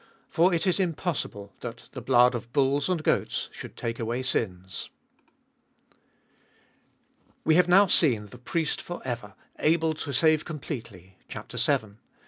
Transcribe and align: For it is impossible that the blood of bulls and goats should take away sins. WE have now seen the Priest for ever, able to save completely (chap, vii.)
For 0.31 0.51
it 0.51 0.65
is 0.65 0.79
impossible 0.79 1.53
that 1.59 1.89
the 1.91 2.01
blood 2.01 2.33
of 2.33 2.51
bulls 2.51 2.89
and 2.89 3.03
goats 3.03 3.49
should 3.51 3.77
take 3.77 3.99
away 3.99 4.23
sins. 4.23 4.89
WE 7.43 7.53
have 7.53 7.67
now 7.67 7.85
seen 7.85 8.25
the 8.25 8.39
Priest 8.39 8.81
for 8.81 9.03
ever, 9.05 9.35
able 9.59 9.93
to 9.93 10.11
save 10.11 10.43
completely 10.43 11.17
(chap, 11.27 11.51
vii.) 11.51 11.89